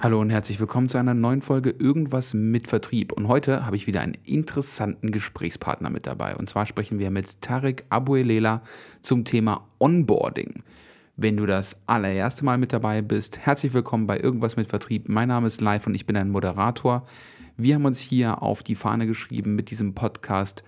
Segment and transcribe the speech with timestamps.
[0.00, 3.10] Hallo und herzlich willkommen zu einer neuen Folge Irgendwas mit Vertrieb.
[3.10, 6.36] Und heute habe ich wieder einen interessanten Gesprächspartner mit dabei.
[6.36, 8.62] Und zwar sprechen wir mit Tarek Abuelela
[9.02, 10.62] zum Thema Onboarding.
[11.16, 15.08] Wenn du das allererste Mal mit dabei bist, herzlich willkommen bei Irgendwas mit Vertrieb.
[15.08, 17.04] Mein Name ist Live und ich bin ein Moderator.
[17.56, 20.62] Wir haben uns hier auf die Fahne geschrieben, mit diesem Podcast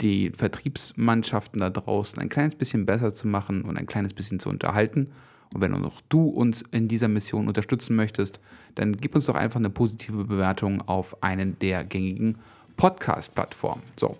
[0.00, 4.48] die Vertriebsmannschaften da draußen ein kleines bisschen besser zu machen und ein kleines bisschen zu
[4.48, 5.12] unterhalten.
[5.54, 8.40] Und wenn auch du uns in dieser Mission unterstützen möchtest,
[8.74, 12.38] dann gib uns doch einfach eine positive Bewertung auf einen der gängigen
[12.76, 13.82] Podcast-Plattformen.
[13.98, 14.16] So,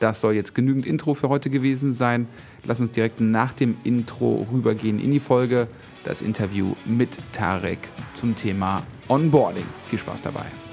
[0.00, 2.28] das soll jetzt genügend Intro für heute gewesen sein.
[2.64, 5.68] Lass uns direkt nach dem Intro rübergehen in die Folge,
[6.04, 7.78] das Interview mit Tarek
[8.14, 9.66] zum Thema Onboarding.
[9.88, 10.63] Viel Spaß dabei.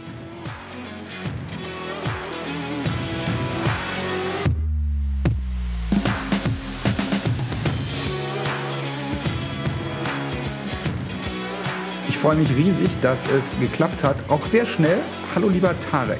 [12.21, 14.15] Freue mich riesig, dass es geklappt hat.
[14.27, 14.99] Auch sehr schnell.
[15.33, 16.19] Hallo lieber Tarek.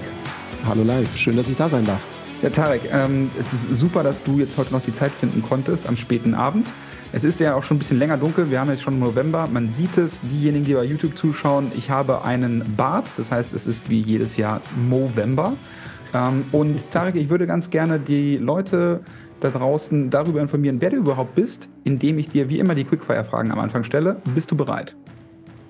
[0.66, 2.04] Hallo live, schön, dass ich da sein darf.
[2.42, 5.86] Ja, Tarek, ähm, es ist super, dass du jetzt heute noch die Zeit finden konntest
[5.86, 6.66] am späten Abend.
[7.12, 8.50] Es ist ja auch schon ein bisschen länger dunkel.
[8.50, 9.48] Wir haben jetzt schon November.
[9.54, 11.72] Man sieht es, diejenigen, die bei YouTube zuschauen.
[11.78, 13.06] Ich habe einen Bart.
[13.18, 15.54] Das heißt, es ist wie jedes Jahr Movember.
[16.16, 19.02] Ähm, und Tarek, ich würde ganz gerne die Leute
[19.40, 23.52] da draußen darüber informieren, wer du überhaupt bist, indem ich dir wie immer die Quickfire-Fragen
[23.52, 24.20] am Anfang stelle.
[24.34, 24.96] Bist du bereit?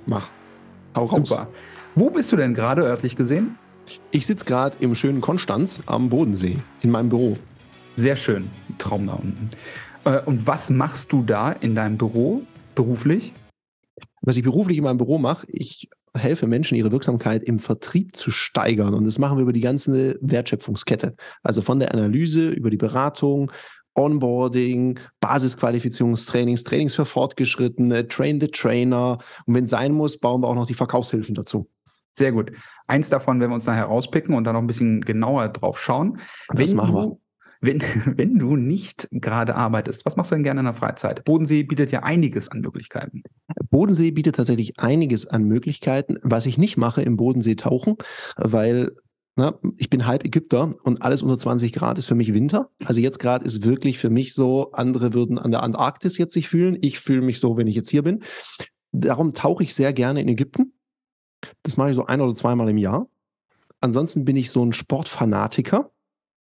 [0.06, 0.30] Mach.
[0.96, 1.36] Hau Super.
[1.36, 1.48] Raus.
[1.96, 3.58] Wo bist du denn gerade örtlich gesehen?
[4.12, 7.38] Ich sitze gerade im schönen Konstanz am Bodensee in meinem Büro.
[7.96, 8.50] Sehr schön.
[8.78, 9.50] Traum da unten.
[10.06, 12.44] Äh, und was machst du da in deinem Büro
[12.76, 13.34] beruflich?
[14.22, 18.32] Was ich beruflich in meinem Büro mache, ich helfe Menschen, ihre Wirksamkeit im Vertrieb zu
[18.32, 18.94] steigern.
[18.94, 21.16] Und das machen wir über die ganze Wertschöpfungskette.
[21.44, 23.52] Also von der Analyse über die Beratung,
[23.95, 29.17] Onboarding, Basisqualifizierungstrainings, Trainings für Fortgeschrittene, Train the Trainer.
[29.45, 31.67] Und wenn es sein muss, bauen wir auch noch die Verkaufshilfen dazu.
[32.14, 32.52] Sehr gut.
[32.88, 36.20] Eins davon werden wir uns nachher rauspicken und dann noch ein bisschen genauer drauf schauen.
[36.50, 37.17] Das wenn machen wir.
[37.61, 37.81] wenn,
[38.17, 41.23] wenn du nicht gerade arbeitest, was machst du denn gerne in der Freizeit?
[41.23, 43.23] Bodensee bietet ja einiges an Möglichkeiten.
[43.70, 46.17] Bodensee bietet tatsächlich einiges an Möglichkeiten.
[46.23, 47.95] Was ich nicht mache im Bodensee tauchen,
[48.36, 48.92] weil
[49.36, 52.69] na, ich bin halb Ägypter und alles unter 20 Grad ist für mich Winter.
[52.83, 56.49] Also jetzt gerade ist wirklich für mich so, andere würden an der Antarktis jetzt sich
[56.49, 56.77] fühlen.
[56.81, 58.23] Ich fühle mich so, wenn ich jetzt hier bin.
[58.92, 60.73] Darum tauche ich sehr gerne in Ägypten.
[61.64, 63.08] Das mache ich so ein oder zweimal im Jahr.
[63.80, 65.92] Ansonsten bin ich so ein Sportfanatiker.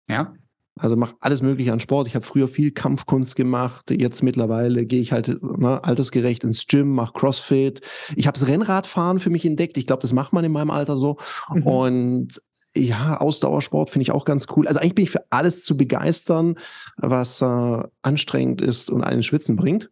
[0.08, 0.34] Ja.
[0.80, 2.08] Also mache alles Mögliche an Sport.
[2.08, 3.90] Ich habe früher viel Kampfkunst gemacht.
[3.92, 7.82] Jetzt mittlerweile gehe ich halt ne, altersgerecht ins Gym, mache Crossfit.
[8.16, 9.78] Ich habe das Rennradfahren für mich entdeckt.
[9.78, 11.18] Ich glaube, das macht man in meinem Alter so.
[11.54, 11.64] Mhm.
[11.64, 12.42] Und
[12.78, 14.68] ja, Ausdauersport finde ich auch ganz cool.
[14.68, 16.56] Also eigentlich bin ich für alles zu begeistern,
[16.98, 19.92] was äh, anstrengend ist und einen Schwitzen bringt.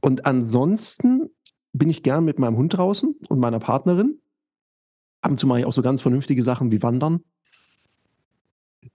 [0.00, 1.30] Und ansonsten
[1.72, 4.20] bin ich gern mit meinem Hund draußen und meiner Partnerin.
[5.22, 7.24] Ab und zu mache ich auch so ganz vernünftige Sachen wie Wandern.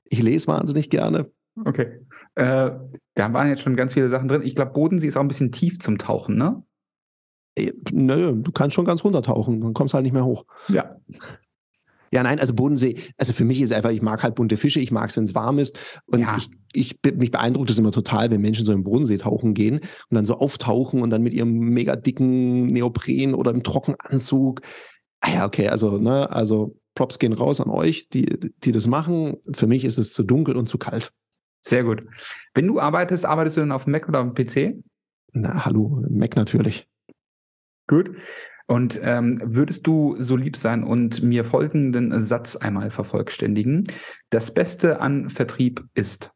[0.06, 1.32] Ich lese wahnsinnig gerne.
[1.66, 2.06] Okay.
[2.36, 2.72] Äh,
[3.16, 4.44] da waren jetzt schon ganz viele Sachen drin.
[4.44, 6.64] Ich glaube, Bodensee ist auch ein bisschen tief zum Tauchen, ne?
[7.56, 10.46] Äh, nö, du kannst schon ganz runtertauchen, dann kommst halt nicht mehr hoch.
[10.68, 10.98] Ja.
[12.12, 14.92] Ja, nein, also Bodensee, also für mich ist einfach, ich mag halt bunte Fische, ich
[14.92, 15.78] mag es, wenn es warm ist.
[16.08, 16.38] Und ja.
[16.38, 20.16] ich, ich, mich beeindruckt es immer total, wenn Menschen so im Bodensee tauchen gehen und
[20.16, 24.62] dann so auftauchen und dann mit ihrem mega dicken Neopren oder im Trockenanzug.
[25.22, 28.26] Ah ja, okay, also, ne, also Props gehen raus an euch, die,
[28.64, 29.38] die das machen.
[29.54, 31.14] Für mich ist es zu dunkel und zu kalt.
[31.62, 32.04] Sehr gut.
[32.54, 34.84] Wenn du arbeitest, arbeitest du dann auf dem Mac oder auf dem PC?
[35.34, 36.88] Na, hallo, Mac natürlich.
[37.88, 38.12] Gut.
[38.70, 43.88] Und ähm, würdest du so lieb sein und mir folgenden Satz einmal vervollständigen?
[44.30, 46.32] Das Beste an Vertrieb ist.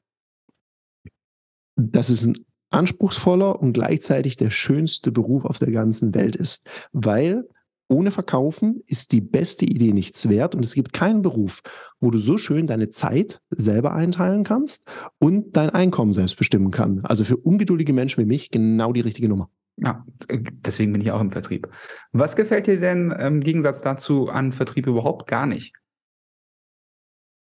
[1.75, 2.33] Dass es ein
[2.71, 7.47] anspruchsvoller und gleichzeitig der schönste Beruf auf der ganzen Welt ist, weil
[7.87, 11.61] ohne Verkaufen ist die beste Idee nichts wert und es gibt keinen Beruf,
[11.99, 14.87] wo du so schön deine Zeit selber einteilen kannst
[15.19, 17.01] und dein Einkommen selbst bestimmen kann.
[17.05, 19.51] Also für ungeduldige Menschen wie mich genau die richtige Nummer.
[19.77, 21.67] Ja, deswegen bin ich auch im Vertrieb.
[22.11, 25.75] Was gefällt dir denn im Gegensatz dazu an Vertrieb überhaupt gar nicht?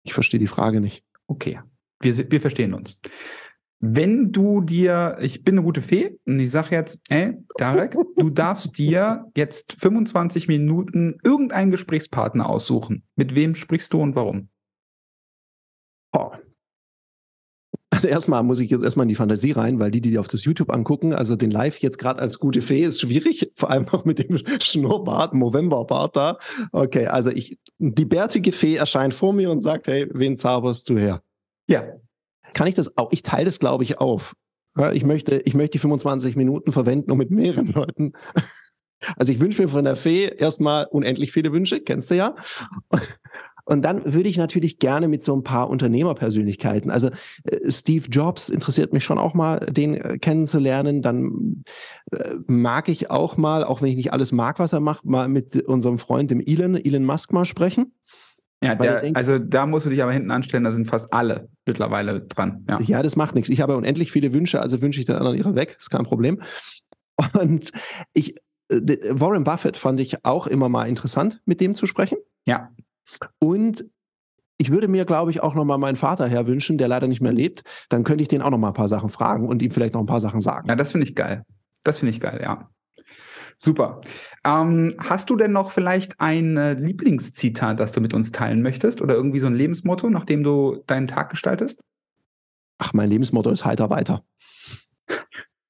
[0.03, 1.03] Ich verstehe die Frage nicht.
[1.27, 1.59] Okay,
[1.99, 3.01] wir, wir verstehen uns.
[3.79, 8.29] Wenn du dir, ich bin eine gute Fee und ich sage jetzt, ey, Tarek, du
[8.29, 13.03] darfst dir jetzt 25 Minuten irgendeinen Gesprächspartner aussuchen.
[13.17, 14.49] Mit wem sprichst du und warum?
[16.13, 16.31] Oh,
[18.03, 20.44] also erstmal muss ich jetzt erstmal in die Fantasie rein, weil die, die auf das
[20.44, 24.03] YouTube angucken, also den Live jetzt gerade als gute Fee ist schwierig, vor allem noch
[24.03, 26.38] mit dem Schnurrbart, Novemberbart da.
[26.73, 30.97] Okay, also ich, die bärtige Fee erscheint vor mir und sagt, hey, wen zauberst du
[30.97, 31.23] her?
[31.69, 31.85] Ja.
[32.53, 33.09] Kann ich das auch?
[33.11, 34.35] Ich teile das, glaube ich, auf.
[34.91, 38.13] Ich möchte, ich möchte die 25 Minuten verwenden, um mit mehreren Leuten
[39.17, 42.35] Also ich wünsche mir von der Fee erstmal unendlich viele Wünsche, kennst du ja.
[43.65, 47.10] Und dann würde ich natürlich gerne mit so ein paar Unternehmerpersönlichkeiten, also
[47.45, 51.01] äh, Steve Jobs interessiert mich schon auch mal, den äh, kennenzulernen.
[51.01, 51.63] Dann
[52.12, 55.27] äh, mag ich auch mal, auch wenn ich nicht alles mag, was er macht, mal
[55.27, 57.94] mit unserem Freund, dem Elon, Elon Musk mal sprechen.
[58.62, 61.50] Ja, der, denkt, also da musst du dich aber hinten anstellen, da sind fast alle
[61.65, 62.65] mittlerweile dran.
[62.69, 63.50] Ja, ja das macht nichts.
[63.50, 66.42] Ich habe unendlich viele Wünsche, also wünsche ich den anderen ihre weg, ist kein Problem.
[67.33, 67.71] Und
[68.13, 68.36] ich,
[68.69, 72.18] Warren Buffett fand ich auch immer mal interessant, mit dem zu sprechen.
[72.45, 72.69] Ja.
[73.39, 73.85] Und
[74.57, 77.63] ich würde mir, glaube ich, auch nochmal meinen Vater herwünschen, der leider nicht mehr lebt.
[77.89, 80.07] Dann könnte ich den auch nochmal ein paar Sachen fragen und ihm vielleicht noch ein
[80.07, 80.69] paar Sachen sagen.
[80.69, 81.44] Ja, das finde ich geil.
[81.83, 82.69] Das finde ich geil, ja.
[83.57, 84.01] Super.
[84.45, 89.01] Ähm, hast du denn noch vielleicht ein äh, Lieblingszitat, das du mit uns teilen möchtest?
[89.01, 91.81] Oder irgendwie so ein Lebensmotto, nachdem du deinen Tag gestaltest?
[92.77, 94.23] Ach, mein Lebensmotto ist heiter weiter.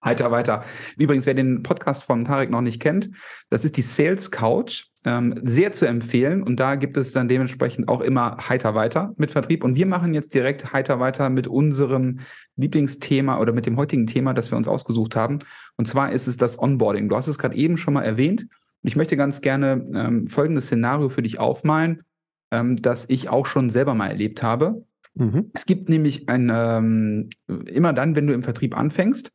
[0.04, 0.64] Heiter weiter.
[0.98, 3.10] Übrigens, wer den Podcast von Tarek noch nicht kennt,
[3.50, 4.86] das ist die Sales Couch.
[5.06, 6.42] Ähm, sehr zu empfehlen.
[6.44, 9.66] Und da gibt es dann dementsprechend auch immer heiter weiter mit Vertrieb.
[9.66, 12.20] Und wir machen jetzt direkt heiter weiter mit unserem
[12.56, 15.40] Lieblingsthema oder mit dem heutigen Thema, das wir uns ausgesucht haben.
[15.76, 17.10] Und zwar ist es das Onboarding.
[17.10, 18.48] Du hast es gerade eben schon mal erwähnt.
[18.82, 22.04] Ich möchte ganz gerne ähm, folgendes Szenario für dich aufmalen,
[22.52, 24.86] ähm, das ich auch schon selber mal erlebt habe.
[25.16, 25.52] Mhm.
[25.54, 29.32] Es gibt nämlich ein, ähm, immer dann, wenn du im Vertrieb anfängst,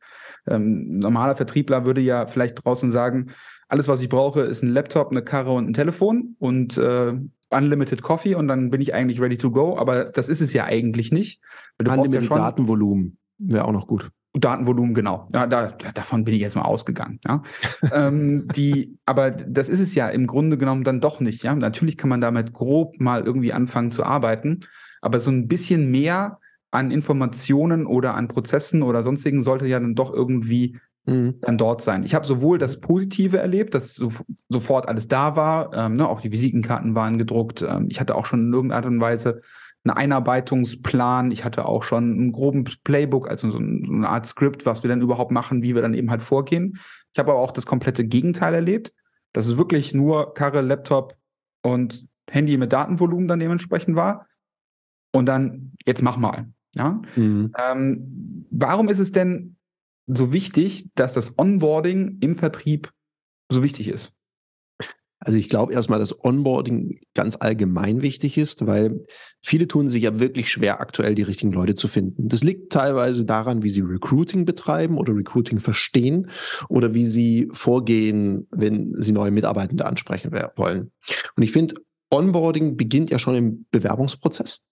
[0.49, 3.31] ähm, normaler Vertriebler würde ja vielleicht draußen sagen,
[3.67, 7.13] alles, was ich brauche, ist ein Laptop, eine Karre und ein Telefon und äh,
[7.51, 9.77] Unlimited Coffee und dann bin ich eigentlich ready to go.
[9.77, 11.41] Aber das ist es ja eigentlich nicht.
[11.77, 14.11] Du Unlimited ja schon Datenvolumen wäre auch noch gut.
[14.33, 15.27] Datenvolumen, genau.
[15.33, 17.19] Ja, da, davon bin ich jetzt mal ausgegangen.
[17.25, 17.41] Ja.
[17.91, 21.43] ähm, die, aber das ist es ja im Grunde genommen dann doch nicht.
[21.43, 21.55] Ja.
[21.55, 24.59] Natürlich kann man damit grob mal irgendwie anfangen zu arbeiten,
[25.01, 26.39] aber so ein bisschen mehr
[26.71, 31.35] an Informationen oder an Prozessen oder sonstigen sollte ja dann doch irgendwie mhm.
[31.41, 32.03] dann dort sein.
[32.03, 34.11] Ich habe sowohl das Positive erlebt, dass so,
[34.49, 37.61] sofort alles da war, ähm, ne, auch die Visitenkarten waren gedruckt.
[37.61, 39.41] Ähm, ich hatte auch schon in irgendeiner Art und Weise
[39.83, 41.31] einen Einarbeitungsplan.
[41.31, 45.01] Ich hatte auch schon einen groben Playbook, also so eine Art Skript, was wir dann
[45.01, 46.77] überhaupt machen, wie wir dann eben halt vorgehen.
[47.13, 48.93] Ich habe aber auch das komplette Gegenteil erlebt.
[49.33, 51.15] Das ist wirklich nur Karre, Laptop
[51.61, 54.27] und Handy mit Datenvolumen dann dementsprechend war.
[55.11, 56.47] Und dann, jetzt mach mal.
[56.73, 57.01] Ja?
[57.15, 57.51] Mhm.
[57.57, 59.57] Ähm, warum ist es denn
[60.07, 62.91] so wichtig, dass das Onboarding im Vertrieb
[63.49, 64.13] so wichtig ist?
[65.21, 69.03] Also ich glaube erstmal, dass Onboarding ganz allgemein wichtig ist, weil
[69.41, 72.29] viele tun sich ja wirklich schwer, aktuell die richtigen Leute zu finden.
[72.29, 76.29] Das liegt teilweise daran, wie sie Recruiting betreiben oder Recruiting verstehen
[76.69, 80.91] oder wie sie vorgehen, wenn sie neue Mitarbeitende ansprechen wollen.
[81.35, 81.75] Und ich finde,
[82.11, 84.63] Onboarding beginnt ja schon im Bewerbungsprozess.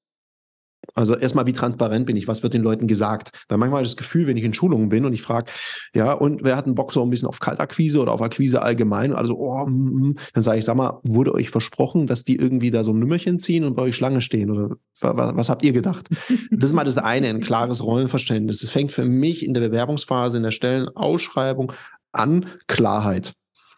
[0.95, 2.27] Also erstmal, wie transparent bin ich?
[2.27, 3.31] Was wird den Leuten gesagt?
[3.47, 5.51] Weil manchmal habe ich das Gefühl, wenn ich in Schulungen bin und ich frage,
[5.93, 9.13] ja, und wer hat einen Bock so ein bisschen auf Kaltakquise oder auf Akquise allgemein?
[9.13, 10.15] Also, oh, mm, mm.
[10.33, 13.39] dann sage ich, sag mal, wurde euch versprochen, dass die irgendwie da so ein Nümmerchen
[13.39, 14.49] ziehen und bei euch Schlange stehen?
[14.49, 16.07] Oder was, was habt ihr gedacht?
[16.51, 18.63] das ist mal das eine, ein klares Rollenverständnis.
[18.63, 21.71] Es fängt für mich in der Bewerbungsphase, in der Stellenausschreibung
[22.11, 23.33] an Klarheit.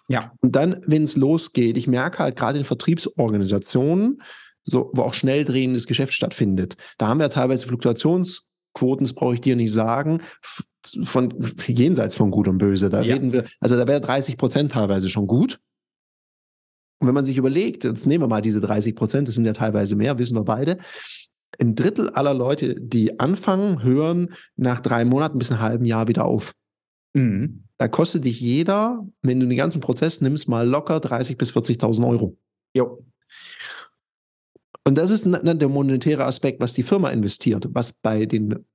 [0.07, 0.31] Ja.
[0.41, 4.21] Und dann, wenn es losgeht, ich merke halt gerade in Vertriebsorganisationen,
[4.69, 6.75] so, wo auch schnell drehendes Geschäft stattfindet.
[6.97, 10.21] Da haben wir teilweise Fluktuationsquoten, das brauche ich dir nicht sagen,
[11.03, 11.33] von
[11.67, 12.89] jenseits von Gut und Böse.
[12.89, 13.13] Da ja.
[13.13, 15.59] reden wir, also da wäre 30 Prozent teilweise schon gut.
[16.99, 19.53] Und wenn man sich überlegt, jetzt nehmen wir mal diese 30 Prozent, das sind ja
[19.53, 20.77] teilweise mehr, wissen wir beide.
[21.59, 26.25] Ein Drittel aller Leute, die anfangen, hören nach drei Monaten bis einem halben Jahr wieder
[26.25, 26.53] auf.
[27.13, 27.63] Mhm.
[27.77, 32.07] Da kostet dich jeder, wenn du den ganzen Prozess nimmst, mal locker 30 bis 40.000
[32.07, 32.37] Euro.
[32.73, 33.05] Jo.
[34.89, 37.67] Und das ist der monetäre Aspekt, was die Firma investiert.
[37.73, 38.65] Was bei den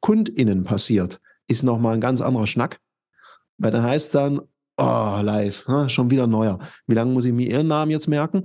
[0.00, 2.78] KundInnen passiert, ist nochmal ein ganz anderer Schnack.
[3.56, 4.42] Weil dann heißt dann,
[4.76, 6.58] oh, live, schon wieder neuer.
[6.86, 8.42] Wie lange muss ich mir ihren Namen jetzt merken?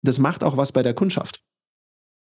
[0.00, 1.42] Das macht auch was bei der Kundschaft.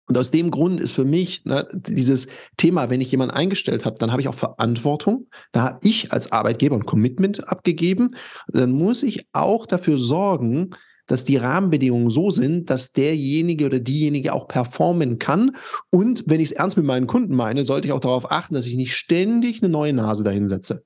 [0.07, 3.99] Und aus dem Grund ist für mich ne, dieses Thema, wenn ich jemanden eingestellt habe,
[3.99, 5.27] dann habe ich auch Verantwortung.
[5.51, 8.15] Da habe ich als Arbeitgeber ein Commitment abgegeben.
[8.47, 10.71] Dann muss ich auch dafür sorgen,
[11.09, 15.55] dass die Rahmenbedingungen so sind, dass derjenige oder diejenige auch performen kann.
[15.89, 18.67] Und wenn ich es ernst mit meinen Kunden meine, sollte ich auch darauf achten, dass
[18.67, 20.83] ich nicht ständig eine neue Nase dahin setze.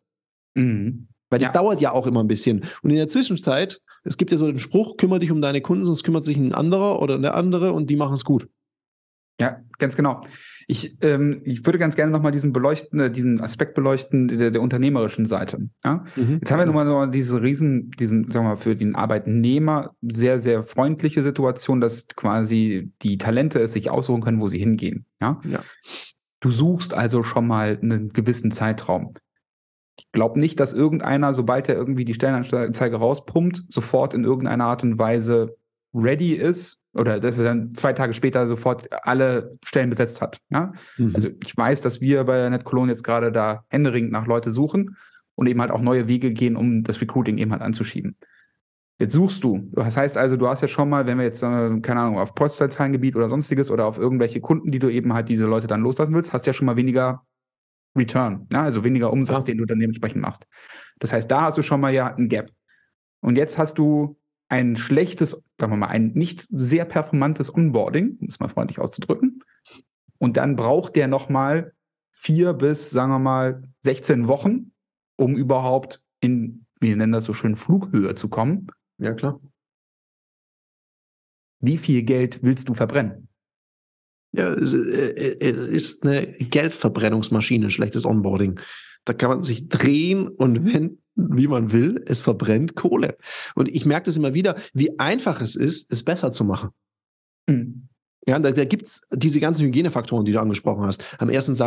[0.56, 1.08] Mhm.
[1.30, 1.54] Weil das ja.
[1.54, 2.64] dauert ja auch immer ein bisschen.
[2.84, 5.84] Und in der Zwischenzeit, es gibt ja so den Spruch, kümmere dich um deine Kunden,
[5.86, 8.48] sonst kümmert sich ein anderer oder eine andere und die machen es gut.
[9.40, 10.22] Ja, ganz genau.
[10.68, 14.62] Ich, ähm, ich würde ganz gerne nochmal diesen beleuchten, äh, diesen Aspekt beleuchten der, der
[14.62, 15.70] unternehmerischen Seite.
[15.84, 16.06] Ja?
[16.16, 16.40] Mhm.
[16.40, 20.40] Jetzt haben wir nun mal diese riesen, diesen, sagen wir mal, für den Arbeitnehmer sehr,
[20.40, 25.06] sehr freundliche Situation, dass quasi die Talente es sich aussuchen können, wo sie hingehen.
[25.22, 25.40] Ja.
[25.46, 25.60] ja.
[26.40, 29.14] Du suchst also schon mal einen gewissen Zeitraum.
[29.98, 34.84] Ich glaube nicht, dass irgendeiner, sobald er irgendwie die Stellenanzeige rauspumpt, sofort in irgendeiner Art
[34.84, 35.56] und Weise
[35.94, 40.40] ready ist oder dass er dann zwei Tage später sofort alle Stellen besetzt hat.
[40.50, 40.74] Ja?
[40.98, 41.12] Mhm.
[41.16, 44.96] Also ich weiß, dass wir bei NetCologne jetzt gerade da händeringend nach Leute suchen
[45.36, 48.16] und eben halt auch neue Wege gehen, um das Recruiting eben halt anzuschieben.
[49.00, 49.70] Jetzt suchst du.
[49.74, 52.36] Das heißt also, du hast ja schon mal, wenn wir jetzt, äh, keine Ahnung, auf
[52.36, 56.14] Postleitzahlengebiet oder sonstiges oder auf irgendwelche Kunden, die du eben halt diese Leute dann loslassen
[56.14, 57.24] willst, hast ja schon mal weniger
[57.98, 58.64] Return, ja?
[58.64, 59.46] also weniger Umsatz, ja.
[59.46, 60.46] den du dann dementsprechend machst.
[61.00, 62.52] Das heißt, da hast du schon mal ja ein Gap.
[63.22, 64.18] Und jetzt hast du
[64.54, 69.40] ein schlechtes, sagen wir mal, ein nicht sehr performantes Onboarding, um es mal freundlich auszudrücken.
[70.20, 71.74] Und dann braucht der nochmal
[72.12, 74.72] vier bis, sagen wir mal, 16 Wochen,
[75.16, 78.68] um überhaupt in, wir nennen das so schön, Flughöhe zu kommen.
[79.00, 79.42] Ja, klar.
[81.60, 83.30] Wie viel Geld willst du verbrennen?
[84.34, 88.60] Ja, es äh, äh, ist eine Geldverbrennungsmaschine, schlechtes Onboarding.
[89.04, 92.04] Da kann man sich drehen und wenden, wie man will.
[92.08, 93.18] Es verbrennt Kohle.
[93.56, 96.70] Und ich merke das immer wieder, wie einfach es ist, es besser zu machen.
[97.48, 97.90] Mhm.
[98.26, 101.04] Ja, da, da gibt es diese ganzen Hygienefaktoren, die du angesprochen hast.
[101.20, 101.58] Am ersten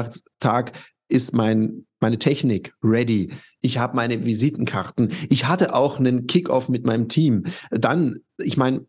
[0.41, 0.73] Tag
[1.09, 3.33] ist mein, meine Technik ready.
[3.61, 5.13] Ich habe meine Visitenkarten.
[5.29, 7.45] Ich hatte auch einen Kickoff mit meinem Team.
[7.71, 8.87] Dann, ich meine,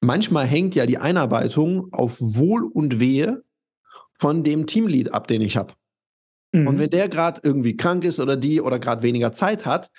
[0.00, 3.42] manchmal hängt ja die Einarbeitung auf Wohl und Wehe
[4.12, 5.72] von dem Teamlead ab, den ich habe.
[6.52, 6.66] Mhm.
[6.66, 9.90] Und wenn der gerade irgendwie krank ist oder die oder gerade weniger Zeit hat,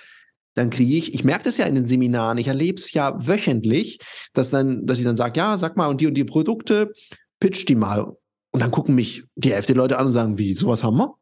[0.53, 3.99] dann kriege ich, ich merke das ja in den Seminaren, ich erlebe es ja wöchentlich,
[4.33, 6.91] dass dann, dass ich dann sage, ja, sag mal, und die und die Produkte,
[7.39, 8.17] pitch die mal.
[8.51, 11.15] Und dann gucken mich die Hälfte der Leute an und sagen, wie, sowas haben wir?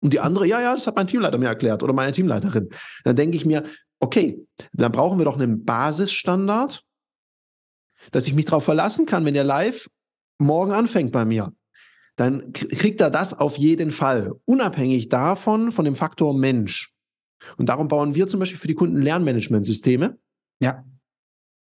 [0.00, 2.70] Und die andere, ja, ja, das hat mein Teamleiter mir erklärt oder meine Teamleiterin.
[3.04, 3.64] Dann denke ich mir,
[4.00, 4.38] okay,
[4.72, 6.82] dann brauchen wir doch einen Basisstandard,
[8.12, 9.88] dass ich mich darauf verlassen kann, wenn der live
[10.38, 11.52] morgen anfängt bei mir
[12.16, 16.94] dann kriegt er das auf jeden Fall, unabhängig davon, von dem Faktor Mensch.
[17.56, 20.16] Und darum bauen wir zum Beispiel für die Kunden Lernmanagementsysteme.
[20.60, 20.84] Ja.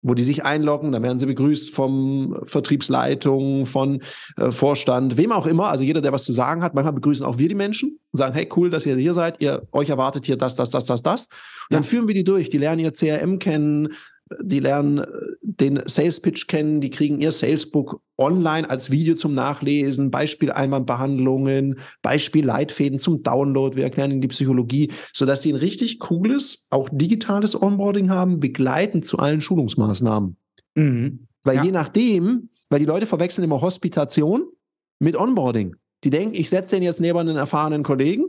[0.03, 4.01] Wo die sich einloggen, da werden sie begrüßt vom Vertriebsleitung, von
[4.37, 6.75] äh, Vorstand, wem auch immer, also jeder, der was zu sagen hat.
[6.75, 9.67] Manchmal begrüßen auch wir die Menschen und sagen, hey, cool, dass ihr hier seid, ihr,
[9.71, 11.25] euch erwartet hier das, das, das, das, das.
[11.25, 11.77] Und ja.
[11.77, 13.89] dann führen wir die durch, die lernen ihr CRM kennen,
[14.41, 15.05] die lernen äh,
[15.41, 22.99] den Sales Pitch kennen, die kriegen ihr Salesbook online als Video zum Nachlesen, Beispiel-Einwandbehandlungen, Beispiel-Leitfäden
[22.99, 23.75] zum Download.
[23.75, 29.05] Wir erklären ihnen die Psychologie, sodass die ein richtig cooles, auch digitales Onboarding haben, begleitend
[29.05, 30.37] zu allen Schulungsmaßnahmen.
[30.75, 31.27] Mhm.
[31.43, 31.63] Weil ja.
[31.63, 34.45] je nachdem, weil die Leute verwechseln immer Hospitation
[34.99, 35.75] mit Onboarding.
[36.03, 38.25] Die denken, ich setze den jetzt neben einen erfahrenen Kollegen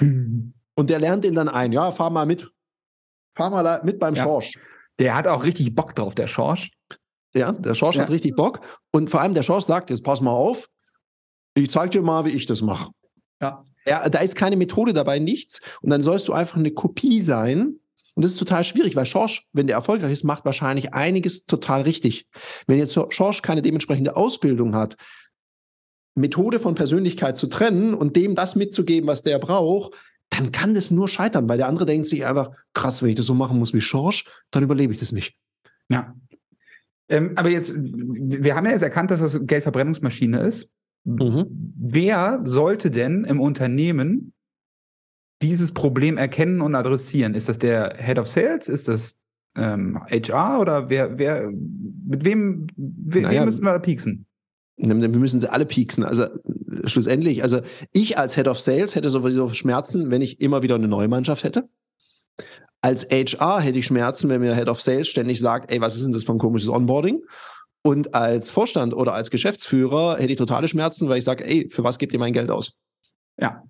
[0.00, 0.54] mhm.
[0.74, 1.72] und der lernt den dann ein.
[1.72, 2.50] Ja, fahr mal mit.
[3.36, 4.24] Fahr mal mit beim ja.
[4.24, 4.52] Schorsch.
[4.98, 6.70] Der hat auch richtig Bock drauf, der Schorsch.
[7.34, 8.02] Ja, der Schorsch ja.
[8.02, 8.60] hat richtig Bock.
[8.92, 10.68] Und vor allem der Schorsch sagt, jetzt pass mal auf,
[11.54, 12.90] ich zeig dir mal, wie ich das mache.
[13.40, 13.62] Ja.
[13.86, 14.08] ja.
[14.08, 15.60] Da ist keine Methode dabei, nichts.
[15.82, 17.78] Und dann sollst du einfach eine Kopie sein.
[18.14, 21.82] Und das ist total schwierig, weil Schorsch, wenn der erfolgreich ist, macht wahrscheinlich einiges total
[21.82, 22.26] richtig.
[22.66, 24.96] Wenn jetzt Schorsch keine dementsprechende Ausbildung hat,
[26.14, 29.94] Methode von Persönlichkeit zu trennen und dem das mitzugeben, was der braucht,
[30.30, 33.26] dann kann das nur scheitern, weil der andere denkt sich einfach, krass, wenn ich das
[33.26, 35.36] so machen muss wie Schorsch, dann überlebe ich das nicht.
[35.88, 36.14] Ja.
[37.08, 40.68] Ähm, aber jetzt, wir haben ja jetzt erkannt, dass das Geldverbrennungsmaschine ist.
[41.04, 41.46] Mhm.
[41.78, 44.32] Wer sollte denn im Unternehmen
[45.42, 47.34] dieses Problem erkennen und adressieren?
[47.34, 48.68] Ist das der Head of Sales?
[48.68, 49.20] Ist das
[49.56, 54.26] ähm, HR oder wer, wer, mit wem, we, naja, wem müssen wir pieksen?
[54.76, 56.04] Wir müssen sie alle pieksen.
[56.04, 56.26] Also
[56.84, 57.60] schlussendlich, also
[57.92, 61.44] ich als Head of Sales hätte sowieso Schmerzen, wenn ich immer wieder eine neue Mannschaft
[61.44, 61.68] hätte.
[62.82, 66.04] Als HR hätte ich Schmerzen, wenn mir Head of Sales ständig sagt, ey, was ist
[66.04, 67.22] denn das für ein komisches Onboarding?
[67.82, 71.84] Und als Vorstand oder als Geschäftsführer hätte ich totale Schmerzen, weil ich sage, ey, für
[71.84, 72.76] was gebt ihr mein Geld aus?
[73.40, 73.62] Ja.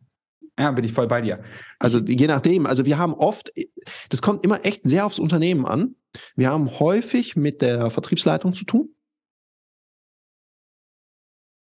[0.58, 1.42] Ja, bin ich voll bei dir.
[1.78, 2.64] Also je nachdem.
[2.64, 3.52] Also wir haben oft,
[4.08, 5.96] das kommt immer echt sehr aufs Unternehmen an.
[6.34, 8.95] Wir haben häufig mit der Vertriebsleitung zu tun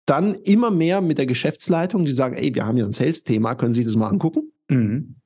[0.06, 3.72] dann immer mehr mit der Geschäftsleitung, die sagen, ey, wir haben hier ein Sales-Thema, können
[3.72, 4.52] Sie das mal angucken?
[4.68, 5.16] Mhm.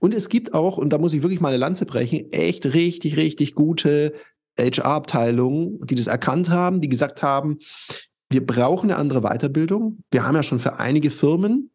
[0.00, 3.16] Und es gibt auch, und da muss ich wirklich mal eine Lanze brechen, echt richtig,
[3.16, 4.14] richtig gute
[4.58, 7.58] HR-Abteilungen, die das erkannt haben, die gesagt haben,
[8.30, 9.98] wir brauchen eine andere Weiterbildung.
[10.10, 11.70] Wir haben ja schon für einige Firmen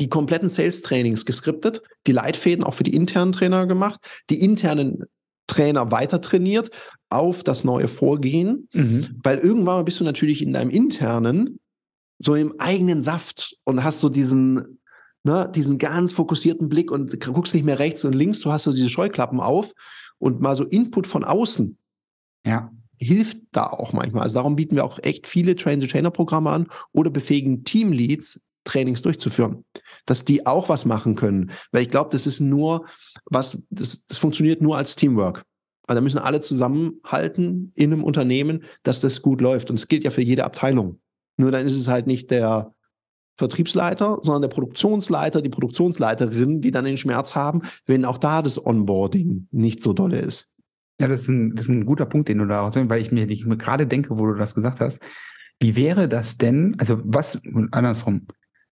[0.00, 4.00] die kompletten Sales-Trainings geskriptet, die Leitfäden auch für die internen Trainer gemacht,
[4.30, 5.04] die internen
[5.48, 6.70] Trainer weiter trainiert
[7.10, 9.18] auf das neue Vorgehen, mhm.
[9.24, 11.58] weil irgendwann bist du natürlich in deinem internen
[12.18, 14.80] so im eigenen Saft und hast so diesen,
[15.24, 18.72] ne, diesen ganz fokussierten Blick und guckst nicht mehr rechts und links, du hast so
[18.72, 19.72] diese Scheuklappen auf
[20.18, 21.78] und mal so Input von außen.
[22.44, 22.72] Ja.
[23.00, 24.24] Hilft da auch manchmal.
[24.24, 29.64] Also darum bieten wir auch echt viele Train-to-Trainer-Programme an oder befähigen Teamleads, Trainings durchzuführen.
[30.06, 31.50] Dass die auch was machen können.
[31.72, 32.86] Weil ich glaube, das ist nur
[33.24, 35.44] was, das, das funktioniert nur als Teamwork.
[35.86, 39.70] Also da müssen alle zusammenhalten in einem Unternehmen, dass das gut läuft.
[39.70, 41.00] Und es gilt ja für jede Abteilung.
[41.38, 42.74] Nur dann ist es halt nicht der
[43.38, 48.64] Vertriebsleiter, sondern der Produktionsleiter, die Produktionsleiterin, die dann den Schmerz haben, wenn auch da das
[48.64, 50.52] Onboarding nicht so dolle ist.
[51.00, 53.12] Ja, das ist ein, das ist ein guter Punkt, den du da rausnimmst, weil ich
[53.12, 54.98] mir, ich mir gerade denke, wo du das gesagt hast.
[55.60, 58.26] Wie wäre das denn, also was, andersrum,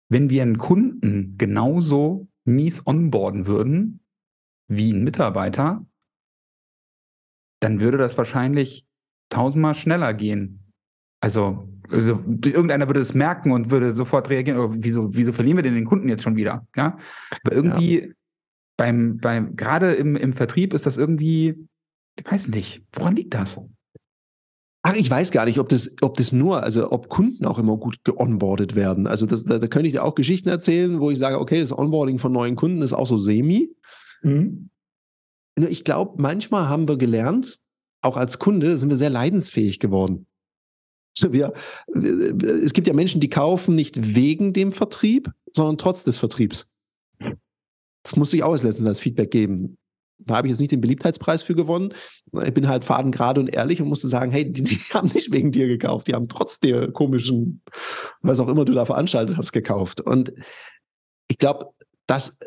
[0.09, 4.01] wenn wir einen Kunden genauso mies onboarden würden
[4.69, 5.85] wie ein Mitarbeiter,
[7.61, 8.87] dann würde das wahrscheinlich
[9.29, 10.73] tausendmal schneller gehen.
[11.21, 15.63] Also, also irgendeiner würde es merken und würde sofort reagieren, oh, wieso, wieso verlieren wir
[15.63, 16.67] denn den Kunden jetzt schon wieder?
[16.77, 16.99] Ja,
[17.31, 18.13] aber irgendwie ja.
[18.77, 21.69] beim, beim, gerade im, im Vertrieb ist das irgendwie,
[22.19, 23.61] ich weiß nicht, woran liegt das?
[24.89, 27.77] Ach, ich weiß gar nicht, ob das, ob das nur, also ob Kunden auch immer
[27.77, 29.09] gut geonboardet werden.
[29.09, 31.77] Also das, da, da könnte ich dir auch Geschichten erzählen, wo ich sage, okay, das
[31.77, 33.75] Onboarding von neuen Kunden ist auch so semi.
[34.23, 34.71] Mhm.
[35.57, 37.59] Ich glaube, manchmal haben wir gelernt,
[38.01, 40.29] auch als Kunde sind wir sehr leidensfähig geworden.
[41.19, 41.53] Also wir,
[41.93, 46.71] es gibt ja Menschen, die kaufen nicht wegen dem Vertrieb, sondern trotz des Vertriebs.
[48.05, 49.79] Das musste ich auch als letztens als Feedback geben.
[50.19, 51.93] Da habe ich jetzt nicht den Beliebtheitspreis für gewonnen.
[52.45, 55.33] Ich bin halt faden gerade und ehrlich und musste sagen, hey, die, die, haben nicht
[55.33, 57.63] wegen dir gekauft, die haben trotz der komischen,
[58.23, 60.01] was auch immer du da veranstaltet hast, gekauft.
[60.01, 60.33] Und
[61.29, 61.67] ich glaube,
[62.07, 62.39] das,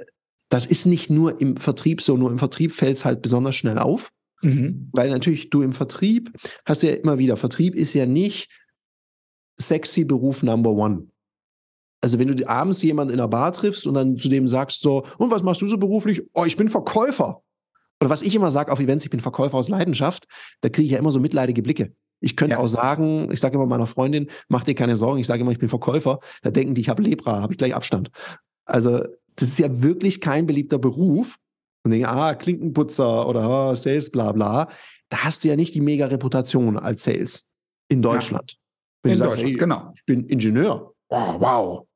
[0.49, 3.77] das ist nicht nur im Vertrieb so, nur im Vertrieb fällt es halt besonders schnell
[3.77, 4.11] auf.
[4.41, 4.89] Mhm.
[4.93, 6.31] Weil natürlich du im Vertrieb
[6.65, 8.49] hast ja immer wieder, Vertrieb ist ja nicht
[9.57, 11.07] sexy Beruf Number One.
[12.01, 15.05] Also wenn du abends jemanden in der Bar triffst und dann zu dem sagst so,
[15.17, 16.23] und was machst du so beruflich?
[16.33, 17.43] Oh, ich bin Verkäufer.
[18.01, 20.27] Oder was ich immer sage auf Events, ich bin Verkäufer aus Leidenschaft,
[20.61, 21.93] da kriege ich ja immer so mitleidige Blicke.
[22.21, 22.59] Ich könnte ja.
[22.59, 25.59] auch sagen, ich sage immer meiner Freundin, mach dir keine Sorgen, ich sage immer, ich
[25.59, 26.19] bin Verkäufer.
[26.41, 28.11] Da denken die, ich habe Lepra, habe ich gleich Abstand.
[28.65, 29.03] Also
[29.35, 31.37] das ist ja wirklich kein beliebter Beruf.
[31.83, 34.69] Und denke, ah, Klinkenputzer oder ah, Sales, bla bla.
[35.07, 37.53] Da hast du ja nicht die mega Reputation als Sales
[37.87, 38.51] in Deutschland.
[38.51, 38.57] Ja.
[39.03, 39.93] Wenn in du sagst, hey, genau.
[39.95, 40.93] ich bin Ingenieur.
[41.09, 41.88] Wow, wow.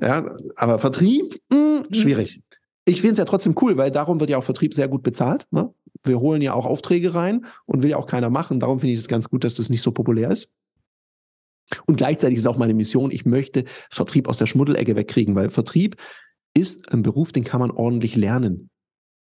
[0.00, 2.42] Ja, aber Vertrieb, mh, hm, mhm.
[2.88, 5.46] Ich finde es ja trotzdem cool, weil darum wird ja auch Vertrieb sehr gut bezahlt.
[5.50, 5.72] Ne?
[6.04, 8.60] Wir holen ja auch Aufträge rein und will ja auch keiner machen.
[8.60, 10.54] Darum finde ich es ganz gut, dass das nicht so populär ist.
[11.86, 15.96] Und gleichzeitig ist auch meine Mission, ich möchte Vertrieb aus der Schmuddelecke wegkriegen, weil Vertrieb
[16.54, 18.70] ist ein Beruf, den kann man ordentlich lernen.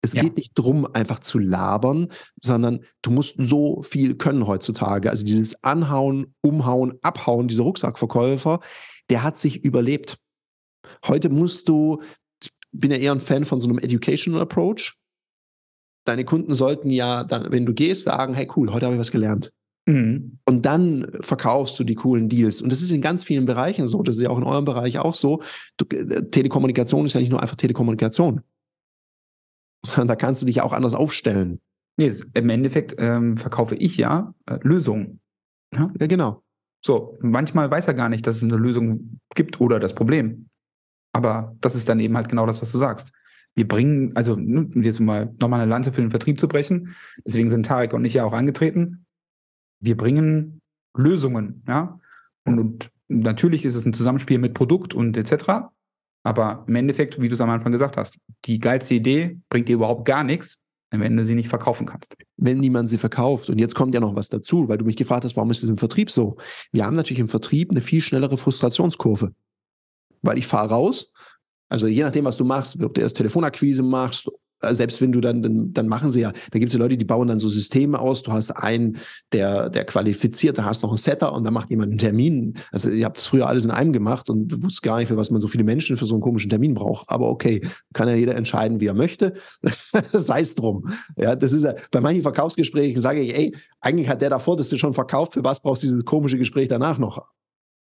[0.01, 0.21] Es ja.
[0.21, 5.09] geht nicht darum, einfach zu labern, sondern du musst so viel können heutzutage.
[5.09, 8.59] Also dieses Anhauen, Umhauen, Abhauen, dieser Rucksackverkäufer,
[9.09, 10.19] der hat sich überlebt.
[11.07, 12.03] Heute musst du,
[12.79, 14.95] bin ja eher ein Fan von so einem Educational Approach.
[16.05, 19.11] Deine Kunden sollten ja dann, wenn du gehst, sagen, hey cool, heute habe ich was
[19.11, 19.51] gelernt.
[19.87, 20.39] Mhm.
[20.45, 22.61] Und dann verkaufst du die coolen Deals.
[22.61, 24.01] Und das ist in ganz vielen Bereichen so.
[24.03, 25.41] Das ist ja auch in eurem Bereich auch so.
[25.77, 28.41] Du, äh, Telekommunikation ist ja nicht nur einfach Telekommunikation.
[29.85, 31.59] Sondern da kannst du dich ja auch anders aufstellen.
[31.97, 35.21] Nee, im Endeffekt ähm, verkaufe ich ja äh, Lösungen.
[35.73, 35.91] Ja?
[35.99, 36.43] ja, genau.
[36.83, 40.49] So, manchmal weiß er gar nicht, dass es eine Lösung gibt oder das Problem.
[41.15, 43.11] Aber das ist dann eben halt genau das, was du sagst.
[43.55, 47.49] Wir bringen, also um jetzt mal nochmal eine Lanze für den Vertrieb zu brechen, deswegen
[47.49, 49.05] sind Tarek und ich ja auch angetreten
[49.85, 50.61] wir bringen
[50.95, 51.99] Lösungen, ja.
[52.45, 55.69] Und, und natürlich ist es ein Zusammenspiel mit Produkt und etc.
[56.23, 59.75] Aber im Endeffekt, wie du es am Anfang gesagt hast, die geilste Idee bringt dir
[59.75, 60.57] überhaupt gar nichts,
[60.91, 62.15] wenn du sie nicht verkaufen kannst.
[62.37, 63.49] Wenn niemand sie verkauft.
[63.49, 65.69] Und jetzt kommt ja noch was dazu, weil du mich gefragt hast, warum ist es
[65.69, 66.37] im Vertrieb so?
[66.71, 69.33] Wir haben natürlich im Vertrieb eine viel schnellere Frustrationskurve.
[70.25, 71.13] Weil ich fahre raus,
[71.69, 74.29] also je nachdem, was du machst, ob du erst Telefonakquise machst
[74.61, 76.97] äh, selbst wenn du dann, dann, dann machen sie ja, da gibt es ja Leute,
[76.97, 78.23] die bauen dann so Systeme aus.
[78.23, 78.97] Du hast einen,
[79.31, 82.55] der, der qualifiziert, da hast noch einen Setter und da macht jemand einen Termin.
[82.71, 85.17] Also ihr habt das früher alles in einem gemacht und du wusstest gar nicht, für
[85.17, 87.09] was man so viele Menschen für so einen komischen Termin braucht.
[87.09, 87.61] Aber okay,
[87.93, 89.33] kann ja jeder entscheiden, wie er möchte.
[90.13, 90.85] Sei es drum.
[91.17, 94.69] Ja, das ist ja, bei manchen Verkaufsgesprächen sage ich, ey, eigentlich hat der davor das
[94.69, 97.25] du schon verkauft, für was brauchst du dieses komische Gespräch danach noch?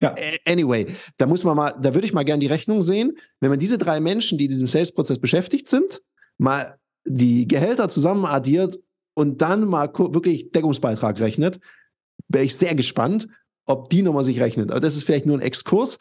[0.02, 0.14] Ja.
[0.44, 0.86] Anyway,
[1.16, 3.16] da muss man mal, da würde ich mal gerne die Rechnung sehen.
[3.40, 6.02] Wenn man diese drei Menschen, die in diesem Sales-Prozess beschäftigt sind,
[6.38, 8.80] mal die Gehälter zusammen addiert
[9.14, 11.60] und dann mal wirklich Deckungsbeitrag rechnet,
[12.28, 13.28] wäre ich sehr gespannt,
[13.64, 14.70] ob die Nummer sich rechnet.
[14.72, 15.98] Aber das ist vielleicht nur ein Exkurs.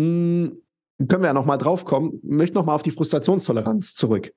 [0.00, 0.62] Hm,
[0.98, 2.20] können wir ja nochmal drauf kommen.
[2.22, 4.32] Ich möchte nochmal auf die Frustrationstoleranz zurück.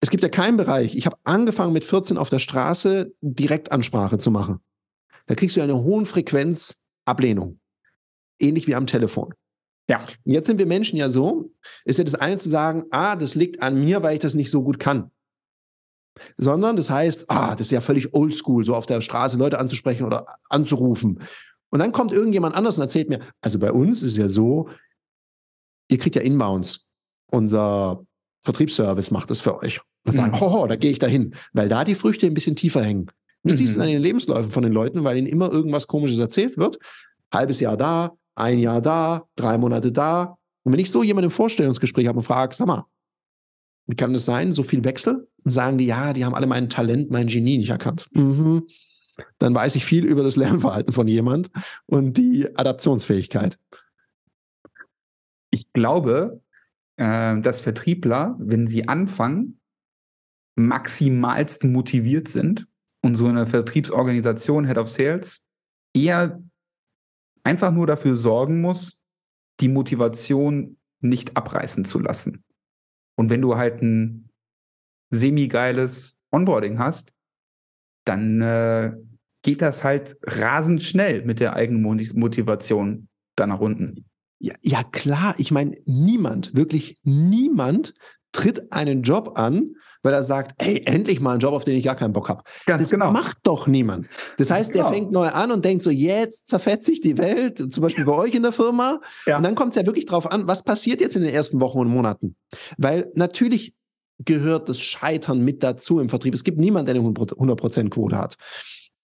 [0.00, 0.94] Es gibt ja keinen Bereich.
[0.96, 4.60] Ich habe angefangen mit 14 auf der Straße Direktansprache zu machen.
[5.26, 7.58] Da kriegst du eine hohe Frequenz Ablehnung.
[8.42, 9.34] Ähnlich wie am Telefon.
[9.88, 10.06] Ja.
[10.24, 11.50] Jetzt sind wir Menschen ja so,
[11.84, 14.50] ist ja das eine zu sagen, ah, das liegt an mir, weil ich das nicht
[14.50, 15.10] so gut kann.
[16.36, 20.04] Sondern das heißt, ah, das ist ja völlig oldschool, so auf der Straße Leute anzusprechen
[20.04, 21.20] oder anzurufen.
[21.70, 24.68] Und dann kommt irgendjemand anders und erzählt mir, also bei uns ist ja so,
[25.88, 26.86] ihr kriegt ja Inbounds.
[27.30, 28.04] Unser
[28.42, 29.80] Vertriebsservice macht das für euch.
[30.04, 30.42] Und sagen, mhm.
[30.42, 33.02] oh, da gehe ich dahin, weil da die Früchte ein bisschen tiefer hängen.
[33.42, 33.58] Und das mhm.
[33.58, 36.78] siehst du an den Lebensläufen von den Leuten, weil ihnen immer irgendwas Komisches erzählt wird.
[37.32, 40.38] Halbes Jahr da, ein Jahr da, drei Monate da.
[40.64, 42.86] Und wenn ich so jemanden im Vorstellungsgespräch habe und frage, sag mal,
[43.86, 45.28] wie kann das sein, so viel Wechsel?
[45.44, 48.08] Und sagen die, ja, die haben alle mein Talent, mein Genie nicht erkannt.
[48.12, 48.66] Mhm.
[49.38, 51.50] Dann weiß ich viel über das Lernverhalten von jemand
[51.86, 53.58] und die Adaptionsfähigkeit.
[55.50, 56.40] Ich glaube,
[56.96, 59.60] äh, dass Vertriebler, wenn sie anfangen,
[60.54, 62.66] maximalst motiviert sind
[63.02, 65.44] und so eine Vertriebsorganisation, Head of Sales,
[65.94, 66.42] eher
[67.44, 69.02] einfach nur dafür sorgen muss,
[69.60, 72.44] die Motivation nicht abreißen zu lassen.
[73.16, 74.30] Und wenn du halt ein
[75.10, 77.12] semi-geiles Onboarding hast,
[78.04, 78.92] dann äh,
[79.42, 84.06] geht das halt rasend schnell mit der eigenen Motivation da nach unten.
[84.38, 85.34] Ja, ja klar.
[85.38, 87.94] Ich meine, niemand, wirklich niemand
[88.32, 91.84] tritt einen Job an, weil er sagt, hey, endlich mal einen Job, auf den ich
[91.84, 92.42] gar keinen Bock habe.
[92.66, 93.12] Das genau.
[93.12, 94.08] macht doch niemand.
[94.38, 94.84] Das heißt, genau.
[94.84, 98.12] der fängt neu an und denkt so, jetzt zerfetzt sich die Welt, zum Beispiel bei
[98.12, 99.00] euch in der Firma.
[99.26, 99.36] Ja.
[99.36, 101.78] Und dann kommt es ja wirklich drauf an, was passiert jetzt in den ersten Wochen
[101.78, 102.36] und Monaten.
[102.78, 103.74] Weil natürlich
[104.24, 106.34] gehört das Scheitern mit dazu im Vertrieb.
[106.34, 108.36] Es gibt niemanden, der eine 100%-Quote hat.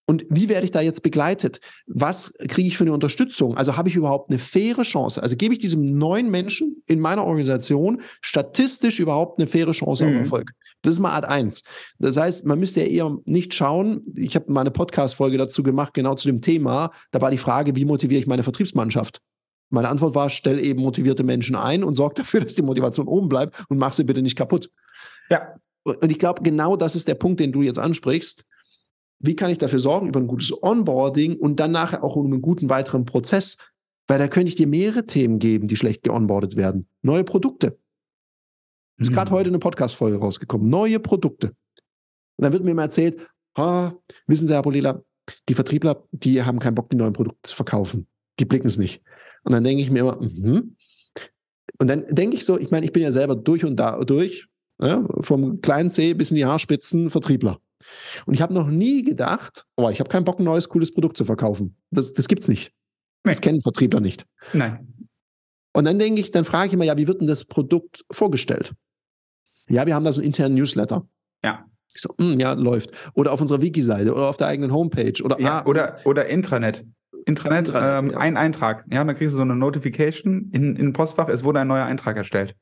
[0.09, 1.61] Und wie werde ich da jetzt begleitet?
[1.87, 3.59] Was kriege ich für eine Unterstützung?
[3.59, 5.23] Also habe ich überhaupt eine faire Chance?
[5.23, 10.15] Also gebe ich diesem neuen Menschen in meiner Organisation statistisch überhaupt eine faire Chance mhm.
[10.15, 10.53] auf Erfolg?
[10.81, 11.63] Das ist mal Art 1.
[11.99, 15.93] Das heißt, man müsste ja eher nicht schauen, ich habe mal eine Podcast-Folge dazu gemacht,
[15.93, 16.91] genau zu dem Thema.
[17.11, 19.21] Da war die Frage, wie motiviere ich meine Vertriebsmannschaft?
[19.69, 23.29] Meine Antwort war, stell eben motivierte Menschen ein und sorg dafür, dass die Motivation oben
[23.29, 24.71] bleibt und mach sie bitte nicht kaputt.
[25.29, 25.55] Ja.
[25.85, 28.47] Und ich glaube, genau das ist der Punkt, den du jetzt ansprichst
[29.21, 32.43] wie kann ich dafür sorgen, über ein gutes Onboarding und dann nachher auch um einen
[32.43, 33.73] guten weiteren Prozess,
[34.07, 36.89] weil da könnte ich dir mehrere Themen geben, die schlecht geonboardet werden.
[37.03, 37.79] Neue Produkte.
[38.99, 39.15] Ist mhm.
[39.15, 40.69] gerade heute eine Podcast-Folge rausgekommen.
[40.69, 41.49] Neue Produkte.
[41.49, 43.19] Und dann wird mir immer erzählt,
[43.55, 43.93] ah,
[44.27, 45.03] wissen Sie, Herr Bolila,
[45.49, 48.07] die Vertriebler, die haben keinen Bock, die neuen Produkte zu verkaufen.
[48.39, 49.03] Die blicken es nicht.
[49.45, 50.77] Und dann denke ich mir immer, mhm.
[51.79, 54.49] Und dann denke ich so, ich meine, ich bin ja selber durch und da durch,
[54.81, 57.61] ja, vom kleinen C bis in die Haarspitzen Vertriebler.
[58.27, 61.17] Und ich habe noch nie gedacht, oh, ich habe keinen Bock, ein neues, cooles Produkt
[61.17, 61.77] zu verkaufen.
[61.91, 62.73] Das, das es nicht.
[63.25, 63.33] Nee.
[63.33, 64.27] Das kennen Vertriebler nicht.
[64.53, 65.09] Nein.
[65.73, 68.73] Und dann denke ich, dann frage ich immer, ja, wie wird denn das Produkt vorgestellt?
[69.69, 71.07] Ja, wir haben da so einen internen Newsletter.
[71.45, 71.67] Ja.
[71.95, 72.91] Ich so, mh, hm, ja, läuft.
[73.15, 75.23] Oder auf unserer Wiki-Seite oder auf der eigenen Homepage.
[75.23, 76.85] Oder, ja, ah, oder, oder Intranet.
[77.27, 78.19] Intranet, Intranet ähm, ja.
[78.19, 78.87] ein Eintrag.
[78.91, 82.17] Ja, dann kriegst du so eine Notification in, in Postfach, es wurde ein neuer Eintrag
[82.17, 82.55] erstellt.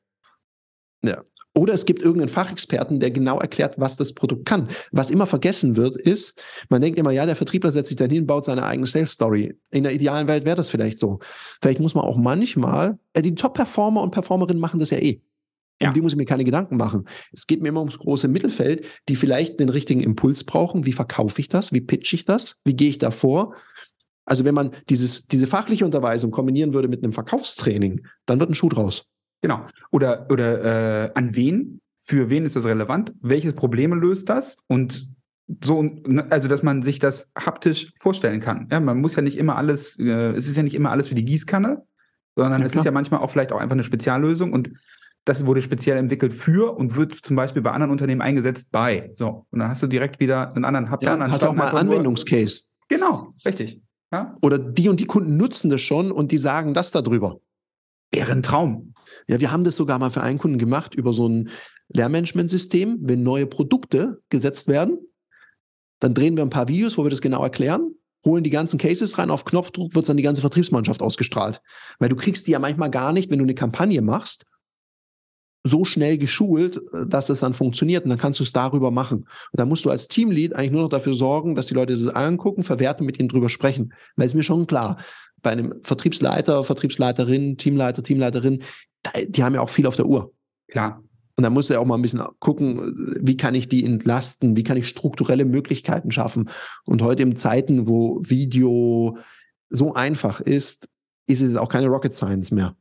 [1.03, 1.23] Ja.
[1.57, 4.67] Oder es gibt irgendeinen Fachexperten, der genau erklärt, was das Produkt kann.
[4.91, 6.39] Was immer vergessen wird, ist,
[6.69, 9.55] man denkt immer, ja, der Vertriebler setzt sich dann hin, baut seine eigene Sales Story.
[9.71, 11.19] In der idealen Welt wäre das vielleicht so.
[11.61, 15.19] Vielleicht muss man auch manchmal, äh, die Top-Performer und Performerinnen machen das ja eh.
[15.81, 17.07] Um die muss ich mir keine Gedanken machen.
[17.31, 20.85] Es geht mir immer ums große Mittelfeld, die vielleicht den richtigen Impuls brauchen.
[20.85, 21.71] Wie verkaufe ich das?
[21.71, 22.59] Wie pitch ich das?
[22.65, 23.55] Wie gehe ich da vor?
[24.25, 28.55] Also wenn man dieses, diese fachliche Unterweisung kombinieren würde mit einem Verkaufstraining, dann wird ein
[28.55, 29.07] Schuh draus.
[29.41, 29.65] Genau.
[29.91, 33.13] Oder, oder äh, an wen, für wen ist das relevant?
[33.21, 34.57] Welches Probleme löst das?
[34.67, 35.09] Und
[35.63, 38.67] so, ne, also dass man sich das haptisch vorstellen kann.
[38.71, 41.15] Ja, man muss ja nicht immer alles, äh, es ist ja nicht immer alles für
[41.15, 41.83] die Gießkanne,
[42.35, 44.71] sondern ja, es ist ja manchmal auch vielleicht auch einfach eine Speziallösung und
[45.23, 49.09] das wurde speziell entwickelt für und wird zum Beispiel bei anderen Unternehmen eingesetzt bei.
[49.13, 51.03] So, und dann hast du direkt wieder einen anderen Hub.
[51.03, 52.63] Ja, hast auch mal Anwendungscase.
[52.87, 53.81] Genau, richtig.
[54.11, 54.37] Ja?
[54.41, 57.39] Oder die und die Kunden nutzen das schon und die sagen das darüber.
[58.11, 58.93] Wäre ein Traum.
[59.27, 61.49] Ja, wir haben das sogar mal für einen Kunden gemacht über so ein
[61.89, 62.99] Lehrmanagementsystem.
[63.01, 64.97] Wenn neue Produkte gesetzt werden,
[65.99, 69.17] dann drehen wir ein paar Videos, wo wir das genau erklären, holen die ganzen Cases
[69.17, 71.61] rein, auf Knopfdruck wird dann die ganze Vertriebsmannschaft ausgestrahlt.
[71.99, 74.45] Weil du kriegst die ja manchmal gar nicht, wenn du eine Kampagne machst,
[75.63, 79.19] so schnell geschult, dass es dann funktioniert und dann kannst du es darüber machen.
[79.19, 82.07] Und dann musst du als Teamlead eigentlich nur noch dafür sorgen, dass die Leute das
[82.07, 83.93] angucken, verwerten, mit ihnen drüber sprechen.
[84.15, 84.97] Weil es mir schon klar,
[85.41, 88.63] bei einem Vertriebsleiter, Vertriebsleiterin, Teamleiter, Teamleiterin,
[89.27, 90.33] die haben ja auch viel auf der Uhr.
[90.67, 91.03] Klar.
[91.35, 94.63] Und da muss er auch mal ein bisschen gucken, wie kann ich die entlasten, wie
[94.63, 96.49] kann ich strukturelle Möglichkeiten schaffen.
[96.83, 99.17] Und heute in Zeiten, wo Video
[99.69, 100.89] so einfach ist,
[101.27, 102.75] ist es auch keine Rocket Science mehr.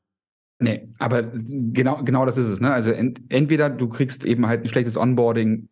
[0.59, 2.61] Nee, aber genau, genau das ist es.
[2.61, 2.73] Ne?
[2.73, 5.69] Also ent, entweder du kriegst eben halt ein schlechtes Onboarding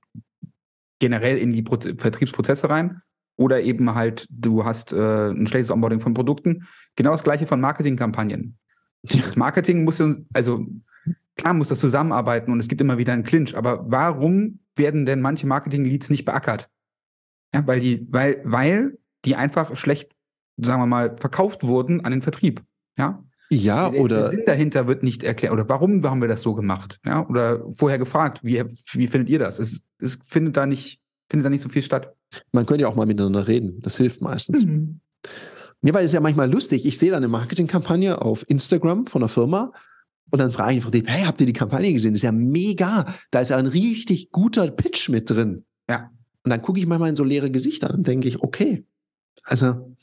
[0.98, 3.00] generell in die Pro Vertriebsprozesse rein
[3.36, 6.66] oder eben halt du hast äh, ein schlechtes Onboarding von Produkten.
[6.96, 8.58] Genau das gleiche von Marketingkampagnen.
[9.04, 10.66] Das Marketing muss, also
[11.36, 15.20] klar muss das zusammenarbeiten und es gibt immer wieder einen Clinch, aber warum werden denn
[15.20, 16.68] manche Marketing-Leads nicht beackert?
[17.54, 20.12] Ja, weil die, weil, weil die einfach schlecht,
[20.56, 22.62] sagen wir mal, verkauft wurden an den Vertrieb.
[22.98, 23.22] Ja.
[23.50, 24.20] Ja, der, oder.
[24.20, 25.52] Der Sinn dahinter wird nicht erklärt.
[25.52, 26.98] Oder warum haben wir das so gemacht?
[27.04, 29.58] Ja, oder vorher gefragt, wie, wie findet ihr das?
[29.58, 32.14] Es, es findet da nicht, findet da nicht so viel statt.
[32.52, 33.80] Man könnte ja auch mal miteinander reden.
[33.82, 34.64] Das hilft meistens.
[34.64, 35.00] Mhm.
[35.84, 36.86] Ja, weil es ist ja manchmal lustig.
[36.86, 39.72] Ich sehe da eine Marketingkampagne auf Instagram von einer Firma
[40.30, 42.14] und dann frage ich einfach hey, habt ihr die Kampagne gesehen?
[42.14, 43.04] Das ist ja mega.
[43.30, 45.66] Da ist ja ein richtig guter Pitch mit drin.
[45.88, 46.10] Ja.
[46.42, 48.86] Und dann gucke ich manchmal in so leere Gesichter und denke ich, okay,
[49.44, 49.94] also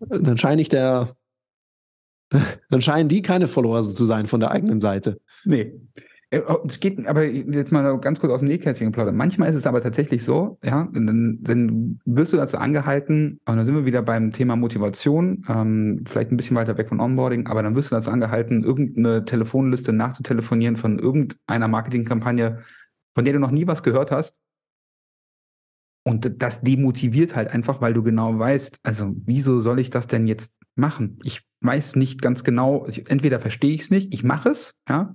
[0.00, 1.16] dann scheine ich der,
[2.68, 5.18] dann scheinen die keine Follower zu sein von der eigenen Seite.
[5.44, 5.80] Nee.
[6.30, 9.14] Äh, oh, es geht, aber jetzt mal ganz kurz auf dem Nähkästchen geplaudert.
[9.14, 13.64] Manchmal ist es aber tatsächlich so, ja, dann, dann wirst du dazu angehalten, und dann
[13.64, 17.62] sind wir wieder beim Thema Motivation, ähm, vielleicht ein bisschen weiter weg von Onboarding, aber
[17.62, 22.60] dann wirst du dazu angehalten, irgendeine Telefonliste nachzutelefonieren von irgendeiner Marketingkampagne,
[23.14, 24.36] von der du noch nie was gehört hast.
[26.02, 30.26] Und das demotiviert halt einfach, weil du genau weißt, also wieso soll ich das denn
[30.26, 31.18] jetzt machen?
[31.24, 35.14] Ich weiß nicht ganz genau, ich, entweder verstehe ich es nicht, ich mache es, ja,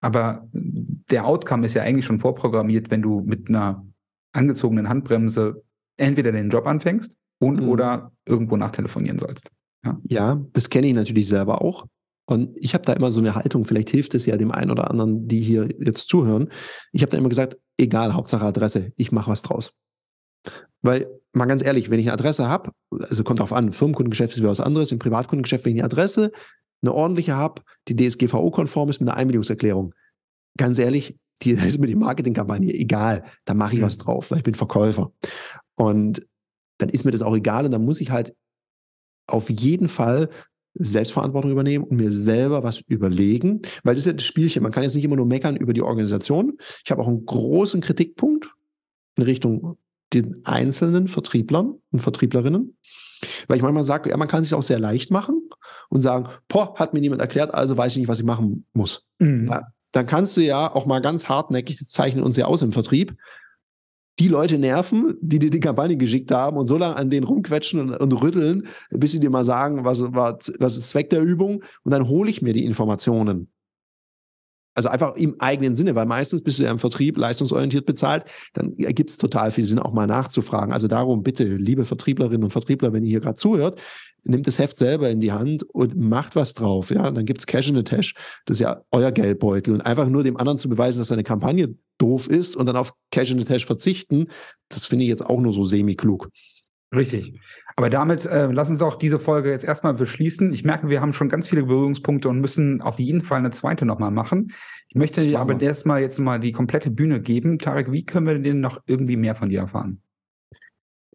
[0.00, 3.84] aber der Outcome ist ja eigentlich schon vorprogrammiert, wenn du mit einer
[4.32, 5.62] angezogenen Handbremse
[5.96, 7.68] entweder den Job anfängst und mhm.
[7.68, 9.48] oder irgendwo nachtelefonieren sollst.
[9.84, 11.86] Ja, ja das kenne ich natürlich selber auch.
[12.28, 14.90] Und ich habe da immer so eine Haltung, vielleicht hilft es ja dem einen oder
[14.90, 16.50] anderen, die hier jetzt zuhören.
[16.92, 19.74] Ich habe da immer gesagt, egal, Hauptsache Adresse, ich mache was draus.
[20.82, 24.38] Weil, mal ganz ehrlich, wenn ich eine Adresse habe, also kommt darauf an, Firmenkundengeschäft ist
[24.40, 26.32] wieder was anderes, im Privatkundengeschäft, wenn ich eine Adresse
[26.86, 29.94] eine ordentliche habe, die DSGVO-konform ist mit einer Einwilligungserklärung.
[30.56, 33.24] Ganz ehrlich, die ist mir die Marketingkampagne egal.
[33.44, 35.12] Da mache ich was drauf, weil ich bin Verkäufer.
[35.74, 36.26] Und
[36.78, 38.34] dann ist mir das auch egal und dann muss ich halt
[39.26, 40.28] auf jeden Fall
[40.78, 44.62] Selbstverantwortung übernehmen und mir selber was überlegen, weil das ist ja das Spielchen.
[44.62, 46.58] Man kann jetzt nicht immer nur meckern über die Organisation.
[46.84, 48.50] Ich habe auch einen großen Kritikpunkt
[49.16, 49.78] in Richtung
[50.12, 52.76] den einzelnen Vertrieblern und Vertrieblerinnen.
[53.48, 55.45] Weil ich manchmal sage, ja, man kann es sich auch sehr leicht machen
[55.88, 59.04] und sagen, boah, hat mir niemand erklärt, also weiß ich nicht, was ich machen muss.
[59.18, 59.48] Mhm.
[59.50, 62.72] Ja, dann kannst du ja auch mal ganz hartnäckig, das zeichnet uns ja aus im
[62.72, 63.16] Vertrieb,
[64.18, 67.80] die Leute nerven, die dir die Kampagne geschickt haben und so lange an denen rumquetschen
[67.80, 71.62] und, und, rütteln, bis sie dir mal sagen, was, was, was ist Zweck der Übung
[71.82, 73.50] und dann hole ich mir die Informationen.
[74.76, 78.76] Also einfach im eigenen Sinne, weil meistens bist du ja im Vertrieb leistungsorientiert bezahlt, dann
[78.76, 80.72] ergibt es total viel Sinn, auch mal nachzufragen.
[80.72, 83.80] Also darum bitte, liebe Vertrieblerinnen und Vertriebler, wenn ihr hier gerade zuhört,
[84.22, 86.90] nimmt das Heft selber in die Hand und macht was drauf.
[86.90, 88.14] Ja, dann es Cash in the Tash.
[88.44, 89.72] Das ist ja euer Geldbeutel.
[89.72, 92.92] Und einfach nur dem anderen zu beweisen, dass seine Kampagne doof ist und dann auf
[93.10, 94.26] Cash in the Tash verzichten,
[94.68, 96.28] das finde ich jetzt auch nur so semi-klug.
[96.94, 97.34] Richtig.
[97.78, 100.50] Aber damit äh, lass uns doch diese Folge jetzt erstmal beschließen.
[100.54, 103.84] Ich merke, wir haben schon ganz viele Berührungspunkte und müssen auf jeden Fall eine zweite
[103.84, 104.52] nochmal machen.
[104.88, 107.58] Ich möchte dir aber erstmal jetzt mal die komplette Bühne geben.
[107.58, 110.00] Tarek, wie können wir denn noch irgendwie mehr von dir erfahren?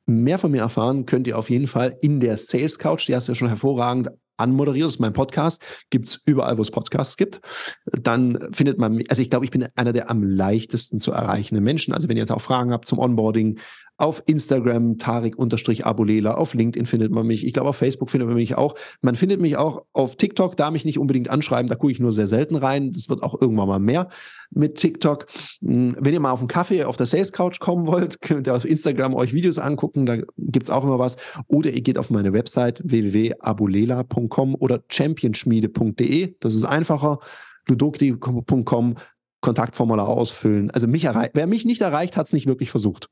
[0.06, 3.08] Mehr von mir erfahren könnt ihr auf jeden Fall in der Sales Couch.
[3.08, 4.86] Die hast du ja schon hervorragend anmoderiert.
[4.86, 5.64] Das ist mein Podcast.
[5.90, 7.42] Gibt es überall, wo es Podcasts gibt.
[7.86, 11.94] Dann findet man, also ich glaube, ich bin einer der am leichtesten zu erreichenden Menschen.
[11.94, 13.60] Also wenn ihr jetzt auch Fragen habt zum Onboarding,
[14.02, 17.46] auf Instagram Tarek-Abulela, auf LinkedIn findet man mich.
[17.46, 18.76] Ich glaube, auf Facebook findet man mich auch.
[19.02, 22.12] Man findet mich auch auf TikTok, da mich nicht unbedingt anschreiben, da gucke ich nur
[22.12, 22.92] sehr selten rein.
[22.92, 24.10] Das wird auch irgendwann mal mehr
[24.50, 25.28] mit TikTok.
[25.62, 28.56] Hm, wenn ihr mal auf einen Kaffee auf der Sales Couch kommen wollt, könnt ihr
[28.56, 31.18] auf Instagram euch Videos angucken, da gibt es auch immer was.
[31.48, 36.36] Oder ihr geht auf meine Website www.abulela.com oder championschmiede.de.
[36.40, 37.20] Das ist einfacher.
[37.68, 38.96] ludokti.com
[39.42, 40.70] Kontaktformular ausfüllen.
[40.70, 43.10] Also mich erreicht, wer mich nicht erreicht, hat es nicht wirklich versucht.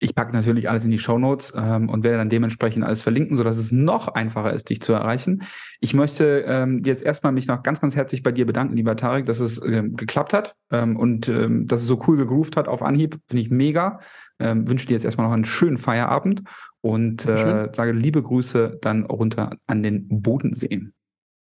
[0.00, 3.56] Ich packe natürlich alles in die Shownotes ähm, und werde dann dementsprechend alles verlinken, sodass
[3.56, 5.42] es noch einfacher ist, dich zu erreichen.
[5.80, 9.26] Ich möchte ähm, jetzt erstmal mich noch ganz, ganz herzlich bei dir bedanken, lieber Tarek,
[9.26, 12.82] dass es ähm, geklappt hat ähm, und ähm, dass es so cool gegroovt hat auf
[12.82, 13.18] Anhieb.
[13.28, 14.00] Finde ich mega.
[14.38, 16.42] Ähm, wünsche dir jetzt erstmal noch einen schönen Feierabend
[16.80, 20.86] und äh, sage liebe Grüße dann runter an den Bodensee.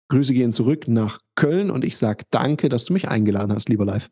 [0.10, 3.86] Grüße gehen zurück nach Köln und ich sage danke, dass du mich eingeladen hast, lieber
[3.86, 4.10] Live.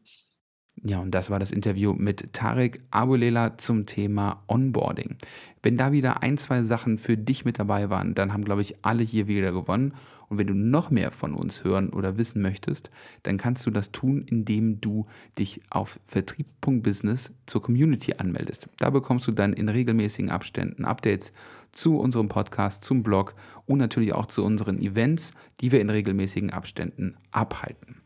[0.83, 5.17] Ja, und das war das Interview mit Tarek Abulela zum Thema Onboarding.
[5.61, 8.75] Wenn da wieder ein, zwei Sachen für dich mit dabei waren, dann haben, glaube ich,
[8.81, 9.93] alle hier wieder gewonnen.
[10.29, 12.91] Und wenn du noch mehr von uns hören oder wissen möchtest,
[13.23, 15.05] dann kannst du das tun, indem du
[15.37, 18.69] dich auf vertrieb.business zur Community anmeldest.
[18.77, 21.33] Da bekommst du dann in regelmäßigen Abständen Updates
[21.73, 23.33] zu unserem Podcast, zum Blog
[23.65, 27.97] und natürlich auch zu unseren Events, die wir in regelmäßigen Abständen abhalten.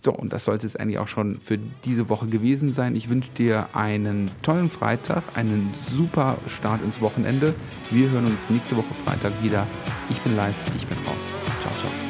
[0.00, 2.96] So, und das sollte es eigentlich auch schon für diese Woche gewesen sein.
[2.96, 7.54] Ich wünsche dir einen tollen Freitag, einen super Start ins Wochenende.
[7.90, 9.66] Wir hören uns nächste Woche Freitag wieder.
[10.08, 11.32] Ich bin live, ich bin raus.
[11.60, 12.09] Ciao, ciao.